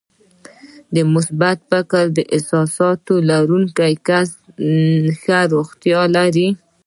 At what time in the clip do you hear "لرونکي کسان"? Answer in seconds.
3.29-4.37